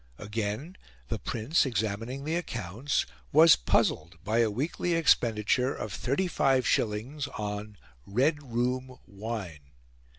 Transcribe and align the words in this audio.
Again, 0.17 0.77
the 1.09 1.19
Prince, 1.19 1.63
examining 1.63 2.23
the 2.23 2.35
accounts, 2.35 3.05
was 3.31 3.55
puzzled 3.55 4.17
by 4.23 4.39
a 4.39 4.49
weekly 4.49 4.95
expenditure 4.95 5.75
of 5.75 5.93
thirty 5.93 6.25
five 6.25 6.65
shillings 6.65 7.27
on 7.37 7.77
"Red 8.07 8.41
Room 8.41 8.97
Wine." 9.05 9.69